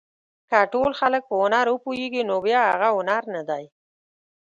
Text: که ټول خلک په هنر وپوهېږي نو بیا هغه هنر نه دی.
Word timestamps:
که 0.49 0.59
ټول 0.73 0.91
خلک 0.99 1.21
په 1.29 1.35
هنر 1.43 1.65
وپوهېږي 1.69 2.21
نو 2.29 2.35
بیا 2.45 2.59
هغه 2.71 2.89
هنر 2.97 3.23
نه 3.35 3.41
دی. 3.49 3.63